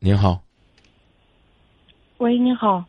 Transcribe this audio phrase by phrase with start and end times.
[0.00, 0.40] 您好，
[2.18, 2.84] 喂，你好，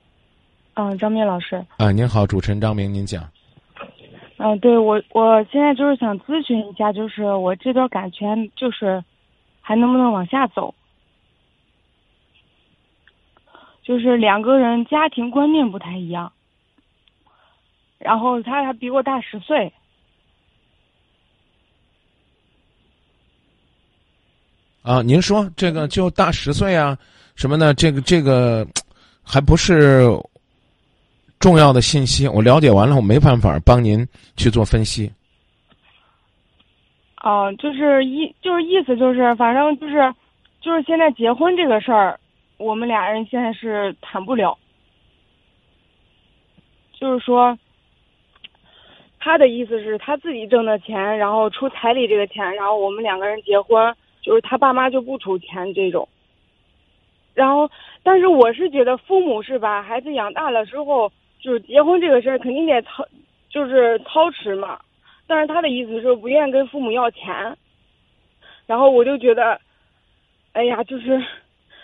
[0.75, 3.27] 嗯，张明老师，啊，您好，主持人张明，您讲。
[4.37, 9.03] 嗯，对我，我现在就是想咨询一下，就是我这段感情，就是
[9.59, 10.75] 还能不能往下走？
[13.81, 16.31] 就是两个人家庭观念不太一样，
[17.97, 19.73] 然后他还比我大十岁。
[24.81, 26.97] 啊，您说这个就大十岁啊，
[27.35, 28.65] 什么的，这个这个
[29.21, 30.07] 还不是
[31.37, 32.27] 重要的信息。
[32.27, 35.11] 我了解完了，我没办法帮您去做分析。
[37.21, 40.13] 哦，就是意就是意思就是，反正就是
[40.61, 42.17] 就是现在结婚这个事儿，
[42.57, 44.57] 我们俩人现在是谈不了。
[46.97, 47.57] 就是说，
[49.19, 53.93] 他的意思是他自己挣的钱，然后出彩礼这个钱，然后我们两个人结婚。
[54.29, 56.07] 就是他爸妈就不出钱这种，
[57.33, 57.67] 然后，
[58.03, 63.03] 但是我是觉得父母是把孩子养大了之后，就是结婚这个事儿肯定得操，
[63.49, 64.79] 就是操持嘛。
[65.25, 67.57] 但是他的意思是不愿意跟父母要钱，
[68.67, 69.59] 然后我就觉得，
[70.53, 71.19] 哎呀，就是，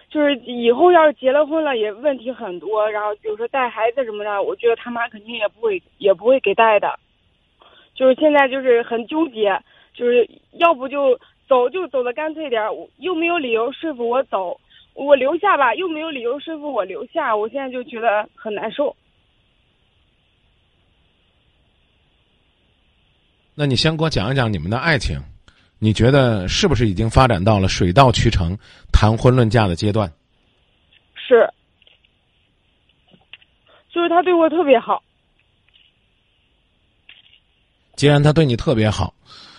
[0.07, 6.99] 就是以后要是结了婚了也问题很多，然后比如说带孩子什么的，我觉得他妈肯定也不会也不会给带的，
[7.95, 9.59] 就是现在就是很纠结，
[9.95, 11.19] 就是要不就。
[11.47, 12.63] 走就走的干脆点，
[12.97, 14.59] 又没有理由说服我走，
[14.93, 18.95] 我留下吧，又没有理由说服我留下，我现在就觉得很难受。
[23.53, 25.19] 那你先给我讲一讲你们的爱情，
[25.79, 28.57] 你觉得是不是已经发展到了水到渠成、
[28.91, 30.11] 谈婚论嫁的阶段？
[31.15, 31.47] 是，
[33.89, 35.01] 就是他对我特别好。
[37.95, 39.13] 既然他对你特别好。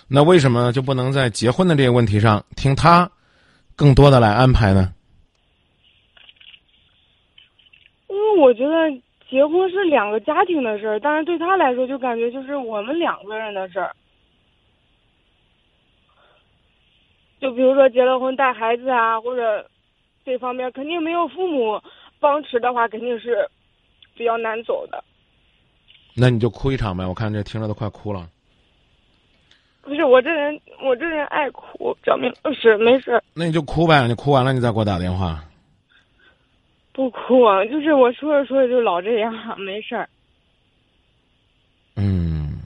[0.08, 3.10] 那为什么就不能在结婚的这个问题上听他
[3.74, 4.92] 更多的来安排呢？
[8.08, 8.74] 因为我觉得
[9.28, 13.94] 结婚是两个家庭的事儿，但是对他来说就感觉就是我们两个人的事儿。
[17.40, 19.68] 就比如说结了婚带孩子啊，或者
[20.24, 21.82] 这方面肯定没有父母
[22.20, 23.46] 帮持的话，肯定是
[24.14, 25.02] 比较难走的。
[26.14, 28.26] 那你就哭一场呗，我看这听着都快哭了。
[29.86, 33.22] 不是我这人，我这人爱哭，张明老师没事。
[33.34, 35.40] 那你就哭呗，你哭完了你再给我打电话。
[36.92, 40.08] 不哭啊，就是我说着说着就老这样， 没事儿。
[41.94, 42.58] 嗯，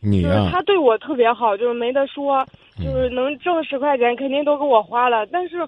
[0.00, 2.46] 你呀，他对我特别好，就是没得说，
[2.78, 5.26] 就是能挣十块钱肯定都给我花了。
[5.26, 5.66] 但是，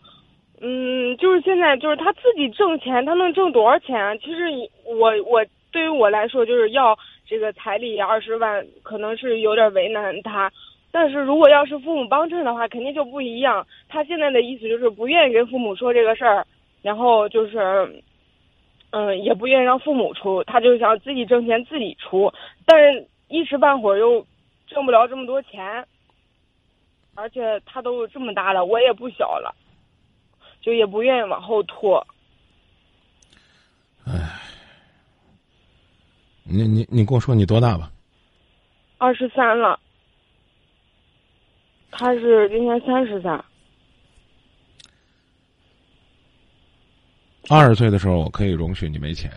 [0.60, 4.16] 嗯，就是现在就是他自己挣钱，他能挣多少钱？
[4.20, 4.44] 其实
[4.84, 6.96] 我我对于我来说就是要。
[7.28, 10.50] 这个彩礼二十万可能是有点为难他，
[10.90, 13.66] 但是如果要是父母帮衬的话，肯定就不一样。
[13.86, 16.46] 他现在的意思就是不愿意跟父母说这个事儿，
[16.80, 18.02] 然后就是，
[18.92, 22.32] 嗯，也不愿意让父母出，他就想自己挣钱自己出，
[22.64, 24.24] 但是一时半会儿又
[24.66, 25.84] 挣不了这么多钱，
[27.14, 29.54] 而且他都这么大了，我也不小了，
[30.62, 32.06] 就也不愿意往后拖。
[36.50, 37.92] 你你你跟我说你多大吧？
[38.96, 39.78] 二十三了，
[41.90, 43.44] 他是今年三十三。
[47.50, 49.30] 二十岁的时候我可以容许你没钱，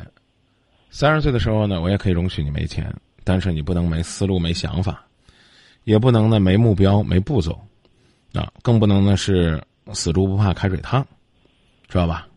[0.90, 5.06] 三十岁的时候呢，我也可以容许你没钱，但是你不能没思路、没想法，
[5.84, 7.52] 也不能呢没目标、没步骤，
[8.34, 9.62] 啊，更不能呢是
[9.94, 11.06] 死猪不怕开水烫，
[11.90, 12.28] 知道吧？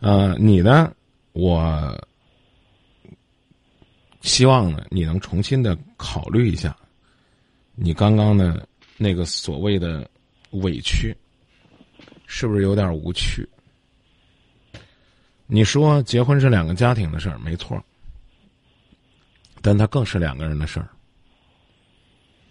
[0.00, 0.90] 呃，你呢，
[1.32, 1.94] 我。
[4.22, 6.76] 希望呢，你能重新的考虑一下，
[7.74, 8.66] 你刚刚的
[8.96, 10.08] 那个所谓的
[10.52, 11.14] 委屈，
[12.26, 13.48] 是不是有点无趣？
[15.46, 17.82] 你说结婚是两个家庭的事儿，没错，
[19.60, 20.88] 但它更是两个人的事儿。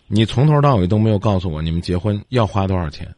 [0.08, 3.12] 你从头到尾都没有告诉我，你们结婚要花多少钱，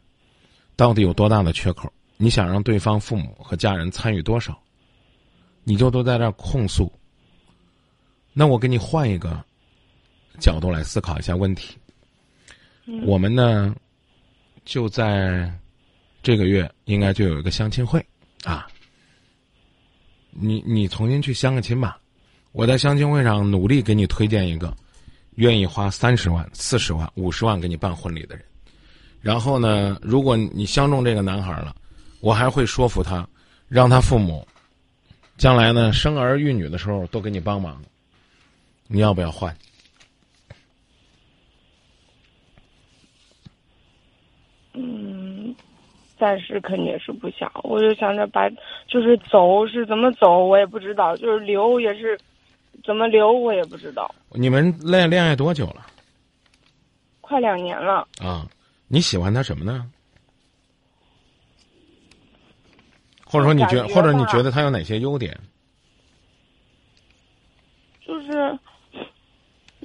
[0.76, 1.92] 到底有多大的缺口？
[2.16, 4.56] 你想让对方父母和家人参与多少？
[5.64, 6.90] 你就都在这控诉。
[8.34, 9.42] 那我给你换一个
[10.38, 11.74] 角度来思考一下问题。
[13.06, 13.74] 我们呢，
[14.64, 15.50] 就在
[16.22, 18.04] 这个月应该就有一个相亲会
[18.42, 18.66] 啊。
[20.30, 21.98] 你你重新去相个亲吧。
[22.50, 24.76] 我在相亲会上努力给你推荐一个
[25.36, 28.44] 愿意花三十万、四十万、五十万给你办婚礼的人。
[29.20, 31.74] 然后呢，如果你相中这个男孩了，
[32.20, 33.26] 我还会说服他，
[33.68, 34.46] 让他父母
[35.36, 37.80] 将来呢生儿育女的时候都给你帮忙。
[38.86, 39.56] 你要不要换？
[44.74, 45.54] 嗯，
[46.18, 48.48] 暂时肯定是不想，我就想着把，
[48.88, 52.18] 就是走是怎么走我也不知道，就是留也是，
[52.84, 54.12] 怎么留我也不知道。
[54.30, 55.86] 你们恋恋爱多久了？
[57.20, 58.06] 快两年了。
[58.20, 58.48] 啊，
[58.88, 59.90] 你喜欢他什么呢？
[63.24, 65.36] 或者说你觉，或者你觉得他有哪些优点？
[68.06, 68.58] 就是，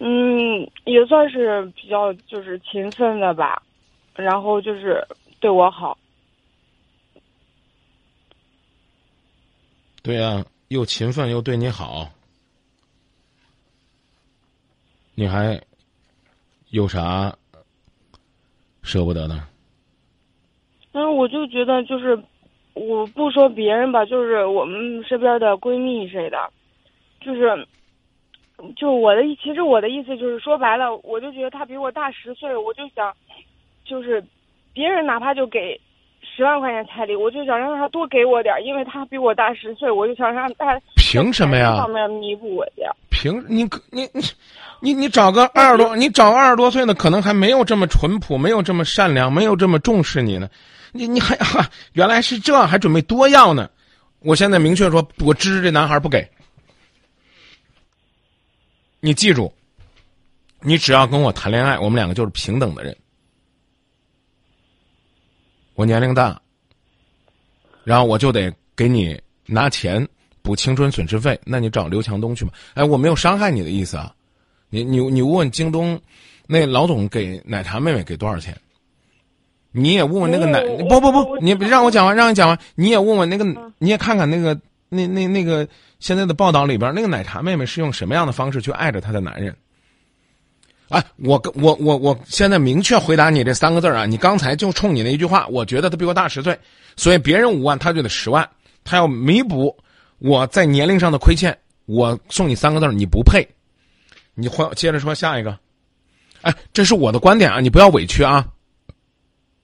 [0.02, 3.62] 嗯，也算是比较就是勤奋的吧，
[4.16, 5.06] 然后就是
[5.42, 5.98] 对我好。
[10.02, 12.08] 对呀、又勤奋又对你好，
[15.16, 15.62] 你还
[16.70, 17.36] 有啥
[18.82, 19.36] 舍不得的？
[20.94, 22.18] 但是我就觉得，就是
[22.74, 26.52] 我不说别人吧，就是我们身边的闺蜜谁的，
[27.20, 27.68] 就是，
[28.76, 33.14] 就我的意，其实我的意思就是说白了，我就觉得他比我大十岁，我就想，
[33.86, 34.24] 就是
[34.74, 35.80] 别人哪怕就给
[36.22, 42.96] 十万块钱彩礼，我就想让他多给我点儿，因为他比我大十岁，我就想让他凭什么呀方面弥补我点儿。
[43.10, 44.22] 凭你你你
[44.82, 50.50] 你你找个二十多，你找个二十多岁的，可能还没有这么淳朴，没有这么善良，没有这么重视你呢。
[50.92, 53.70] 你你还哈、 原来是这，还准备多要呢。
[54.22, 56.28] 我现在明确说，我支持这男孩不给。
[59.00, 59.52] 你记住，
[60.62, 62.96] 你只要跟我谈恋爱，我们两个就是平等的人。
[65.76, 66.42] 我年龄大，
[67.84, 70.06] 然后我就得给你拿钱
[70.42, 72.52] 补青春损失费，那你找刘强东去吧。
[72.74, 74.14] 哎，我没有伤害你的意思啊。
[74.70, 76.00] 你你你问问京东，
[76.46, 78.60] 那老总给奶茶妹妹给多少钱？
[79.72, 82.60] 你也问问那个奶，不不不，你让我讲完，让你讲完。
[82.76, 84.60] 你也问问那个，嗯你也看看那个
[84.90, 85.66] 那那那个
[86.00, 89.56] 现在的报道里边，那个奶茶妹妹是用什么样的方式去爱着她的男人？
[90.90, 94.08] 哎，我跟我我我现在明确回答你这三个字啊！
[94.08, 96.58] 你刚才就冲你那一句话，我觉得他比我大十岁，
[96.96, 98.50] 所以别人五万，他就得十万，
[98.84, 99.78] 他要弥补
[100.18, 101.56] 我在年龄上的亏欠。
[101.86, 103.48] 我送你三个字儿，你不配。
[104.34, 105.56] 你换接着说下一个。
[106.42, 108.48] 哎，这是我的观点啊，你不要委屈啊。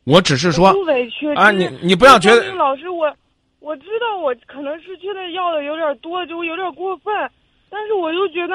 [0.04, 3.12] 我只是说不委屈啊，你你不要觉得老师，我
[3.66, 7.12] 我知道我可能是现在要的有点多，就有点过分，
[7.68, 8.54] 但是我又觉得，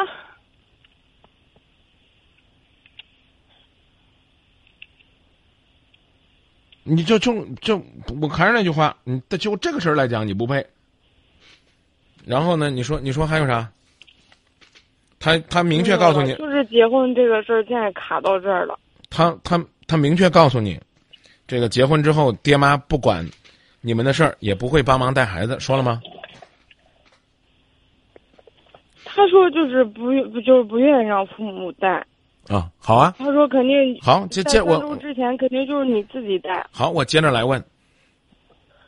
[6.84, 7.82] 你就就就
[8.22, 10.64] 我还是那句话，你就这个事儿来讲，你不配。
[12.24, 13.68] 然后呢，你说你说还有啥？
[15.18, 18.78] 他他明确告诉你，就是结婚这个事儿现在卡到这儿了。
[19.10, 20.80] 他他他明确告诉你，
[21.48, 23.28] 这个结婚之后，爹妈不管
[23.80, 26.00] 你们的事儿，也不会帮忙带孩子，说了吗？
[29.04, 32.06] 他说就是不不就是不愿意让父母带，
[32.48, 36.64] 啊，好啊，他说肯定好，接在接我之前肯定就是你自己带。
[36.70, 37.62] 好，我接着来问，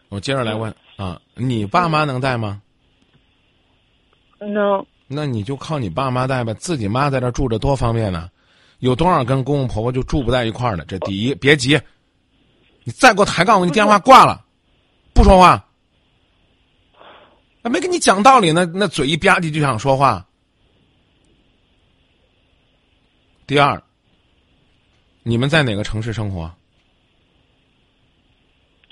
[0.08, 2.62] 我接着来问啊，你爸妈能带吗？
[4.38, 8.28] 能那你就靠你爸妈带吧，自己妈在这住着多方便呢。
[8.78, 10.84] 有多少跟公公婆婆就住不在一块儿的？
[10.84, 11.80] 这第一，别急，
[12.84, 14.41] 你再给我抬杠，我给你电话挂了，
[15.12, 15.68] 不说话。
[17.62, 20.26] 还没跟你讲道理呢，那嘴一吧唧就想说话。
[23.46, 23.80] 第二，
[25.22, 26.52] 你们在哪个城市生活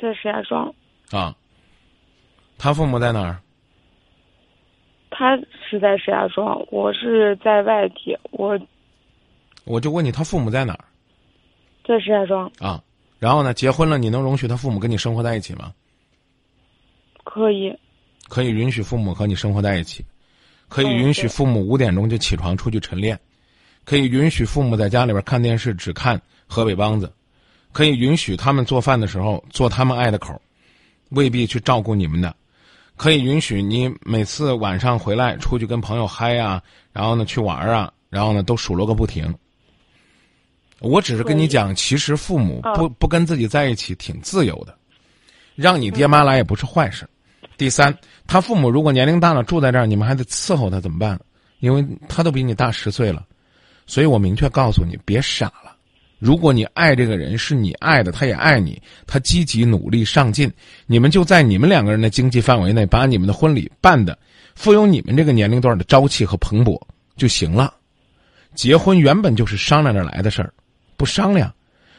[0.00, 0.72] 在石家庄，
[1.10, 1.34] 啊？
[2.58, 3.40] 他父母在哪儿？
[5.10, 5.36] 他
[5.68, 8.58] 是在石家庄，我是在外地，我
[9.64, 10.84] 我就问你，他父母在哪儿
[11.84, 12.82] 在石家庄啊？
[13.18, 15.72] 然后呢，结婚了，你能容许他父母跟你生活在一起吗？
[17.32, 17.72] 可以，
[18.28, 20.04] 可以允许父母和你生活在一起，
[20.68, 23.18] 可以嗯允许父母五点钟就起床出去晨练，
[23.84, 27.12] 可以允许父母在家里边看电视只看河北梆子，
[27.70, 30.40] 可以允许他们做饭的时候做他们爱的口儿，
[31.10, 32.34] 未必去照顾你们的，
[32.96, 36.60] 可以允许你每次晚上回来出去跟朋友嗨啊，
[36.92, 39.32] 然后呢去玩儿啊，然后呢都数落个不停。
[40.80, 44.76] 我只是跟你讲，其实父母不不跟自己在一起挺自由的，
[45.54, 47.06] 让你爹妈来也不是坏事。
[47.60, 47.94] 第三，
[48.26, 51.20] 他父母如果年龄大了住在这儿，你们还得伺候他怎么办？
[51.58, 53.22] 因为他都比你大十岁了，
[53.86, 55.76] 所以我明确告诉你，别傻了。
[56.18, 60.50] 如果你爱这个人是你爱的，他也爱你，他积极努力上进，
[60.86, 64.18] 你们就在你们两个人的经济范围内，把你们的婚礼办的
[64.54, 66.80] 富有你们这个年龄段的朝气和蓬勃
[67.14, 67.74] 就行了。
[68.54, 70.50] 结婚原本就是商量着来的事儿，
[70.96, 71.54] 不商量，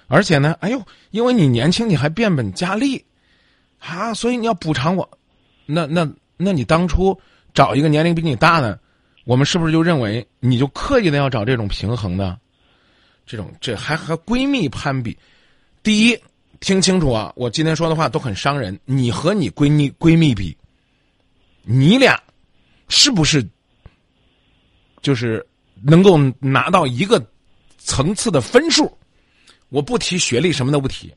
[0.07, 3.05] 而且呢，哎呦，因为你年轻，你还变本加厉，
[3.77, 5.07] 啊，所以你要补偿我。
[5.65, 7.17] 那那那你当初
[7.53, 8.79] 找一个年龄比你大的，
[9.25, 12.39] 我们是不是就认为你就刻意的要找这种平衡的？
[13.25, 15.17] 这种这还和闺蜜攀比，
[15.83, 16.19] 第一，
[16.59, 17.31] 听清楚啊！
[17.35, 18.77] 我今天说的话都很伤人。
[18.83, 20.57] 你和你闺蜜闺蜜比，
[21.63, 22.21] 你俩
[22.89, 23.47] 是不是
[25.01, 25.45] 就是
[25.81, 27.25] 能够拿到一个
[27.77, 28.91] 层次的分数？
[29.69, 31.13] 我不提学历，什么都不提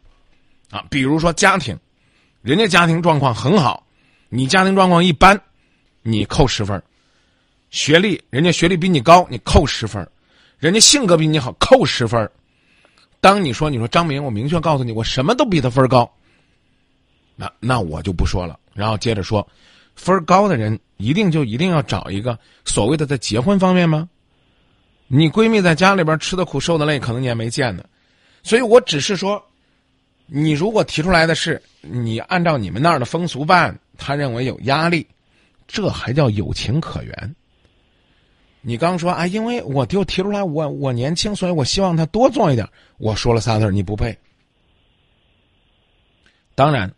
[0.71, 0.85] 啊。
[0.91, 1.77] 比如说家庭，
[2.43, 3.84] 人家家庭状况很好，
[4.35, 5.41] 你家庭状况一般，
[6.03, 6.83] 你扣十分
[7.71, 10.05] 学历，人家学历比你高，你扣十分
[10.59, 12.29] 人家性格比你好，扣十分
[13.21, 16.13] 当你说你说张明，我明确告诉你，我什么都比他分高。
[17.37, 18.59] 那那我就不说了。
[18.75, 19.47] 然后接着说，
[19.95, 24.09] 分高的人一定就一定要找一个所谓的在结婚方面吗？
[25.07, 27.85] 你闺蜜在家里边吃的苦受的累，可能你也没见呢。
[28.43, 29.41] 所以我只是说，
[30.27, 35.07] 你如果提出来的是你按照你们那儿的风俗办，他认为有压力，
[35.67, 37.37] 这还叫有情可原。
[38.61, 42.67] 你刚说啊，因为我就提出来，我我年轻，所以我希望他多做一点。
[42.97, 44.17] 我说了仨字你不配。
[46.55, 46.91] 当然，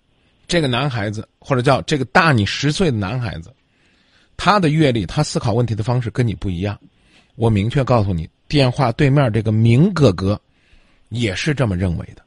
[0.46, 3.52] 这个男孩子或者叫这个大你十岁的男孩子，
[4.36, 6.78] 他的阅历，他思考问题的方式跟你不一样。
[7.34, 10.40] 我明确告诉你，电话对面这个明哥哥，
[11.08, 12.22] 也是这么认为的。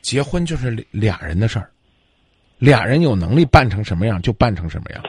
[0.00, 1.70] 结婚就是俩人的事儿，
[2.58, 5.02] 俩人有能力办成什么样就办成什么样。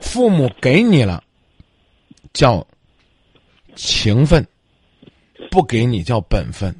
[0.00, 1.22] 父母给你了。
[2.34, 2.64] 叫
[3.74, 4.46] 情分，
[5.50, 6.72] 不给你叫本分。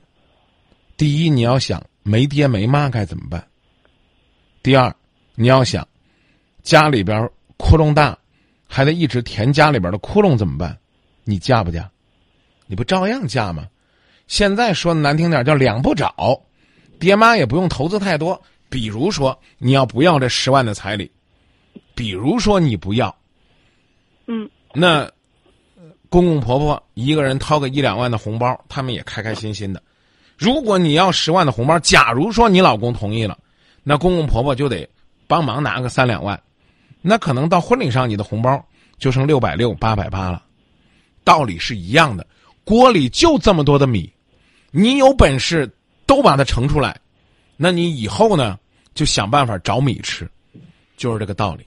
[0.96, 3.44] 第一，你要想没爹没妈该怎么办？
[4.62, 4.94] 第二，
[5.34, 5.88] 你要想
[6.62, 8.16] 家里边窟窿大，
[8.68, 10.78] 还得一直填家里边的窟窿怎么办？
[11.24, 11.90] 你嫁不嫁？
[12.66, 13.66] 你不照样嫁吗？
[14.28, 16.40] 现在说的难听点叫两不找，
[17.00, 18.40] 爹妈也不用投资太多。
[18.68, 21.10] 比如说你要不要这十万的彩礼？
[21.94, 23.14] 比如说你不要，
[24.26, 25.10] 嗯，那。
[26.10, 29.82] 公公婆婆一个人掏个一两万的红包，他们也开开心心的。
[30.38, 33.36] 如果你要十万的红包，假如说你老公同意了，
[33.82, 34.88] 那公公婆婆就得
[35.26, 36.42] 帮忙拿个三两万，
[37.02, 38.64] 那可能到婚礼上你的红包
[38.96, 40.42] 就剩六百六、八百八了。
[41.24, 42.26] 道理是一样的，
[42.64, 44.10] 锅里就这么多的米，
[44.70, 45.70] 你有本事
[46.06, 46.98] 都把它盛出来，
[47.58, 48.58] 那你以后呢
[48.94, 50.26] 就想办法找米吃，
[50.96, 51.66] 就是这个道理。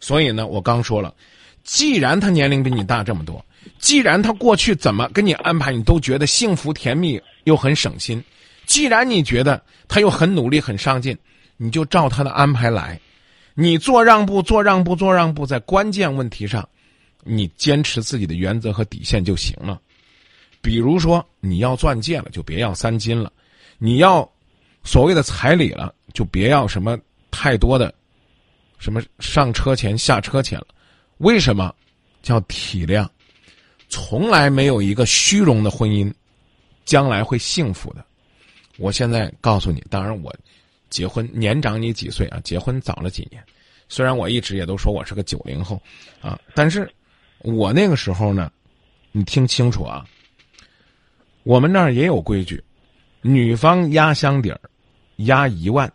[0.00, 1.14] 所以呢，我刚说了，
[1.62, 3.44] 既然他年龄比你大这么多。
[3.78, 8.18] 既然他过去怎么跟你安排，你都觉得幸福甜蜜又很省心；
[8.66, 11.16] 既然你觉得他又很努力很上进，
[11.56, 12.98] 你就照他的安排来。
[13.54, 16.66] 你做让步，做让步，做让步，在关键问题上，
[17.24, 19.80] 你坚持自己的原则和底线就行了。
[20.62, 23.28] 比如说，你要钻戒了，就别要三金了；
[23.78, 24.28] 你要
[24.88, 26.98] 所谓的彩礼了，就别要什么
[27.30, 27.94] 太多的
[28.78, 30.68] 什么上车钱、下车钱了。
[31.18, 31.74] 为什么？
[32.22, 33.06] 叫体谅。
[33.90, 36.10] 从来没有一个虚荣的婚姻，
[36.86, 38.02] 将来会幸福的。
[38.78, 40.34] 我现在告诉你，当然我
[40.88, 42.40] 结婚年长你几岁啊？
[42.42, 43.44] 结婚早了几年。
[43.90, 45.78] 虽然我一直也都说我是个九零后，
[46.22, 46.90] 啊，但是
[47.40, 48.50] 我那个时候呢，
[49.12, 50.02] 你听清楚啊，
[51.42, 52.64] 我们那儿也有规矩，
[53.20, 54.58] 女方压箱底儿
[55.18, 55.90] 压一万，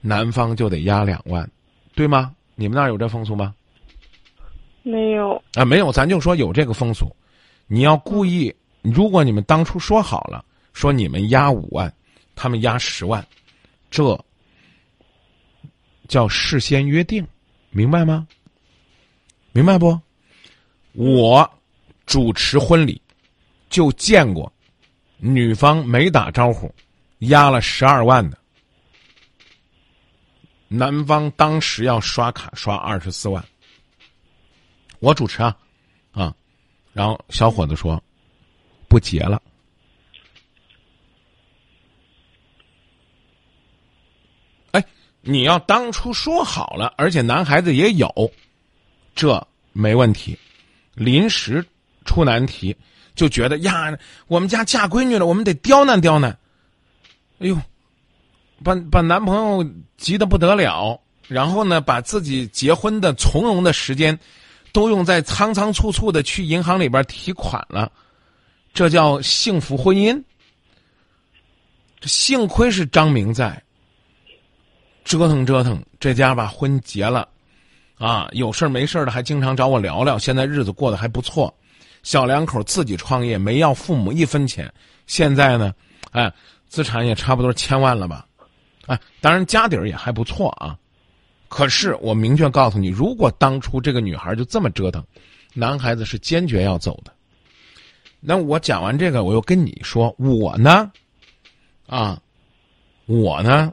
[0.00, 1.48] 男方就得压两万，
[1.94, 2.34] 对吗？
[2.54, 3.54] 你们那儿有这风俗吗？
[4.82, 7.06] 没有啊，没有，咱就说有这个风俗。
[7.66, 11.92] 你要故意，如果你们当初说好了，说你们压五万，
[12.34, 13.24] 他们压十万，
[13.90, 14.18] 这
[16.08, 17.26] 叫事先约定，
[17.70, 18.26] 明白吗？
[19.52, 19.98] 明白不？
[20.92, 21.48] 我
[22.06, 23.00] 主持婚礼，
[23.68, 24.52] 就见过
[25.18, 26.74] 女方没打招呼，
[27.18, 28.38] 压了十二万的，
[30.72, 33.44] 男方当时要刷卡刷二十四万，
[35.00, 35.56] 我主持啊，
[36.12, 36.32] 啊。
[36.92, 38.00] 然后小伙子说
[38.88, 39.42] ：“不结了。”
[44.70, 44.84] 哎，
[45.22, 48.32] 你要当初说好了，而且男孩子也有，
[49.16, 50.38] 这没问题。
[50.94, 51.66] 临时
[52.04, 52.76] 出难题，
[53.16, 53.98] 就觉得呀，
[54.28, 56.38] 我们家嫁闺女了，我们得刁难刁难。
[57.40, 57.60] 哎呦，
[58.62, 59.64] 把把男朋友
[59.96, 64.18] 急得不得了，然后呢，把自己结婚的从容的时间。
[64.72, 67.90] 都用在仓仓促促的去银行里边提款了，
[68.72, 70.22] 这叫幸福婚姻。
[71.98, 73.60] 这幸亏是张明在，
[75.02, 77.26] 折腾折腾，这家把婚结了，
[77.98, 81.52] 啊，有事没事的还经常找我聊聊，现在日子过得还不错。
[82.04, 84.72] 小两口自己创业，没要父母一分钱，
[85.08, 85.74] 现在呢，
[86.12, 86.32] 哎，
[86.68, 88.24] 资产也差不多千万了吧？
[88.90, 90.76] 啊，当然家底儿也还不错啊。
[91.48, 95.04] 可是我明确告诉你，如果当初这个女孩就这么折腾，
[95.54, 97.12] 男孩子是坚决要走的。
[98.18, 100.90] 那我讲完这个，我又跟你说，我呢，
[101.86, 102.20] 啊，
[103.06, 103.72] 我呢，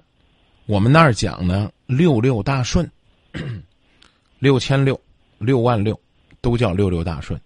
[0.67, 2.87] 我们那儿讲呢，六六大顺，
[4.37, 4.99] 六千六，
[5.39, 5.99] 六万六，
[6.41, 7.41] 都叫六六大顺。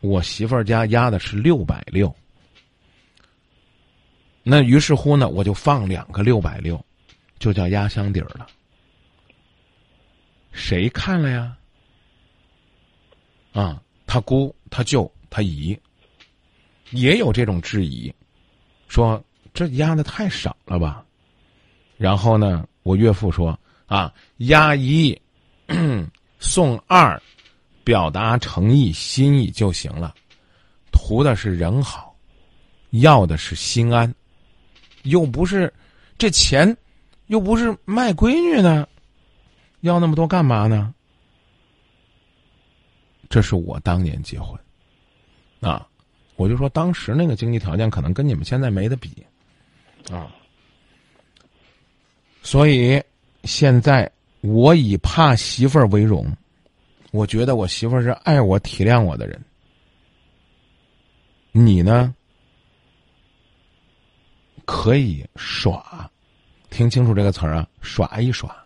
[0.00, 2.14] 我媳妇儿家压的是六百六，
[4.42, 6.84] 那于是乎呢，我就放两个六百六，
[7.38, 8.46] 就叫压箱底儿了。
[10.50, 11.56] 谁看了呀？
[13.52, 15.78] 啊，他姑、他舅、他姨，
[16.90, 18.12] 也有这种质疑，
[18.88, 19.22] 说
[19.54, 21.04] 这压的太少了吧？
[21.96, 25.18] 然后呢，我岳父说啊，压一
[26.40, 27.20] 送二，
[27.84, 30.14] 表达诚意心意就行了，
[30.90, 32.16] 图的是人好，
[32.90, 34.12] 要的是心安，
[35.02, 35.72] 又不是
[36.18, 36.76] 这钱，
[37.26, 38.88] 又不是卖闺女的。
[39.80, 40.94] 要那么多干嘛呢？
[43.28, 44.54] 这是我当年结婚，
[45.62, 45.88] 啊，
[46.36, 49.10] 我就说当时那个经济条件可能跟你们现在没得比，
[50.10, 50.30] 啊，
[52.42, 53.02] 所以
[53.44, 54.10] 现在
[54.42, 56.30] 我以怕媳妇儿为荣，
[57.10, 59.42] 我觉得我媳妇儿是爱我体谅我的人，
[61.52, 62.14] 你呢
[64.74, 66.10] 可以耍，
[66.70, 68.56] 听清楚这个词儿啊，耍一耍。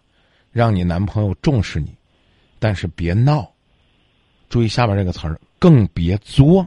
[0.52, 1.92] 让你男朋友重视你，
[2.60, 3.52] 但是别闹。
[4.48, 6.64] 注意下边这个词儿，更别作。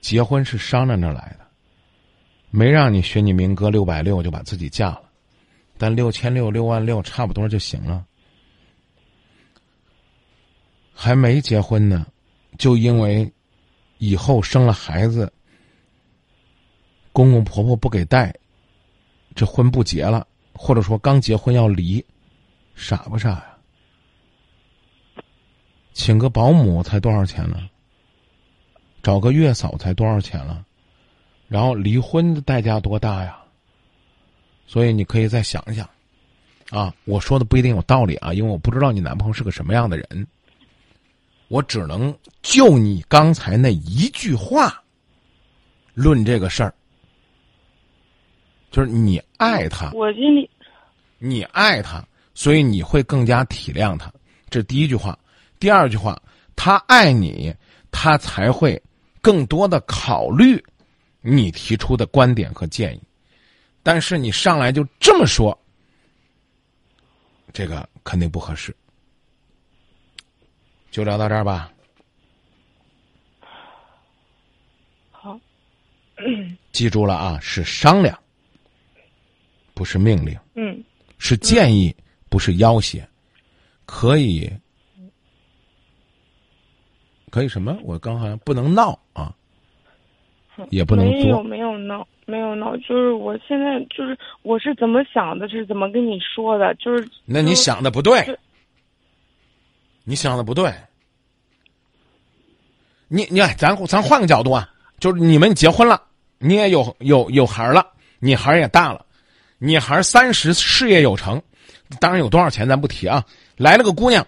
[0.00, 1.46] 结婚是商量着来的，
[2.50, 5.02] 没让你学你民歌六百六就把自己嫁了，
[5.76, 8.06] 但六千六、六万六差不多就行了。
[10.94, 12.06] 还没结婚呢，
[12.58, 13.30] 就因为
[13.98, 15.30] 以后生了孩子，
[17.12, 18.34] 公公婆婆不给带，
[19.34, 22.04] 这婚不结了，或者说刚结婚要离。
[22.74, 23.56] 傻不傻呀？
[25.92, 27.68] 请个保姆才多少钱呢？
[29.02, 30.64] 找个月嫂才多少钱了？
[31.48, 33.38] 然后离婚的代价多大呀？
[34.66, 35.86] 所以你可以再想想，
[36.70, 40.26] 啊，我说的不一定有道理啊，因为我不知道你男朋友是个什么样的人。
[41.48, 44.82] 我只能就你刚才那一句话
[45.92, 46.74] 论这个事儿，
[48.72, 50.50] 就是你爱他，我心里，
[51.18, 52.04] 你爱他。
[52.34, 54.10] 所以你会更加体谅他，
[54.48, 55.16] 这是第一句话。
[55.60, 56.20] 第二句话，
[56.56, 57.54] 他爱你，
[57.90, 58.82] 他才会
[59.20, 60.58] 更多的考虑
[61.20, 63.02] 你提出的观点和建议。
[63.82, 65.56] 但是你上来就这么说，
[67.52, 68.74] 这个肯定不合适。
[70.90, 71.70] 就聊到这儿吧。
[75.10, 75.38] 好，
[76.72, 78.18] 记住了啊，是商量，
[79.82, 80.38] 不是命令。
[80.54, 80.80] 嗯，
[81.18, 81.92] 是建议。
[82.28, 83.06] 不是要挟，
[83.84, 84.48] 可以，
[87.30, 87.76] 可以什么？
[87.82, 89.34] 我刚好像不能闹啊，
[90.70, 98.24] 也不能没有没有闹，没有闹，就是我现在就是我是怎么想的，是怎么跟你说的，就是那你想的不对，
[100.04, 100.72] 你想的不对，
[103.08, 106.02] 你你看咱咱换个角度啊，就是你们结婚了，
[106.38, 107.86] 你也有有有孩了，
[108.20, 109.04] 你孩也大了，
[109.64, 111.40] 你孩三十，事业有成。
[112.00, 113.24] 当然有多少钱咱不提啊！
[113.56, 114.26] 来了个姑娘，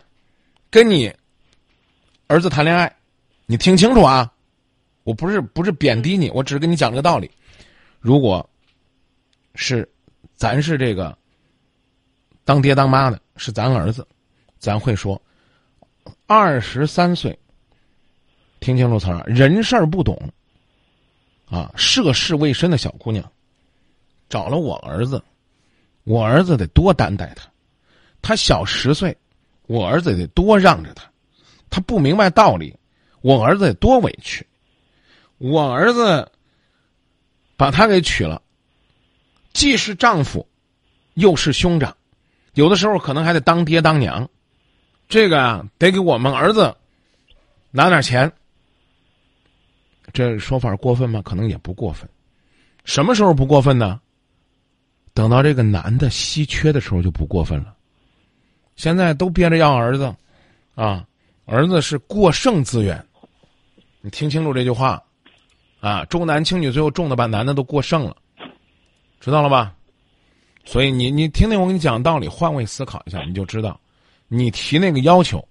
[0.71, 1.13] 跟你
[2.29, 2.95] 儿子谈恋爱，
[3.47, 4.33] 你听清楚啊！
[5.03, 7.29] 我不是不是贬低你，我只是跟你讲这个道理。
[7.99, 8.49] 如果
[9.57, 9.91] 是
[10.37, 11.19] 咱是这个
[12.45, 14.07] 当爹当妈的，是咱儿子，
[14.61, 15.21] 咱会说
[16.29, 17.37] 二十三岁，
[18.61, 20.31] 听清楚词儿，人事儿不懂
[21.47, 23.33] 啊，涉世未深的小姑娘
[24.29, 25.23] 找了我儿子，
[26.05, 27.49] 我儿子得多担待他。
[28.23, 29.17] 他小十岁，
[29.67, 31.05] 我儿子得多让着他，
[31.69, 32.75] 他不明白道理，
[33.21, 34.47] 我儿子得多委屈，
[35.39, 36.31] 我儿子
[37.57, 38.41] 把他给娶了，
[39.53, 40.47] 既是丈夫，
[41.15, 41.95] 又是兄长，
[42.55, 44.27] 有的时候可能还得当爹当娘，
[45.07, 46.75] 这个啊得给我们儿子
[47.71, 48.33] 拿点钱，
[50.15, 51.21] 这说法过分吗？
[51.23, 52.09] 可能也不过分，
[52.85, 54.01] 什么时候不过分呢？
[55.15, 57.75] 等到这个男的稀缺的时候就不过分了。
[58.77, 60.15] 现在都憋着要儿子，
[60.75, 61.07] 啊，
[61.47, 63.03] 儿子是过剩资源，
[64.01, 65.01] 你听清楚这句话，
[65.81, 68.17] 啊，重男轻女，最后重的把男的都过剩了，
[69.21, 69.73] 知道了吧？
[70.65, 73.79] 所以你你听听我跟你讲道理，换位思考一下，你就知道，
[74.27, 75.47] 你提那个要求，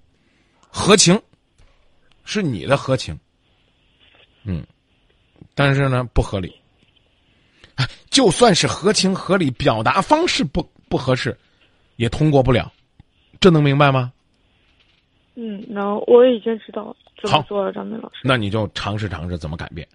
[0.67, 1.17] 合情，
[2.25, 3.17] 是你的合情，
[4.43, 4.65] 嗯，
[5.55, 6.53] 但是呢不合理，
[8.09, 11.37] 就算是合情合理，表达方式不不合适，
[11.95, 12.71] 也通过不了。
[13.39, 14.11] 这能明白吗？
[15.35, 18.19] 嗯，能我已经知道怎么做了，张明老师。
[18.23, 19.87] 那你就尝试尝试怎么改变，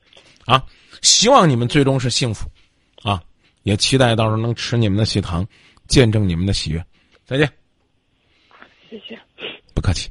[0.44, 0.62] 啊！
[1.00, 2.50] 希望你们最终是幸福，
[3.02, 3.22] 啊！
[3.62, 5.46] 也期待到时候能吃你们的喜糖，
[5.86, 6.84] 见证你们的喜悦。
[7.24, 7.48] 再见，
[8.90, 9.16] 谢谢。
[9.74, 10.10] 不客气。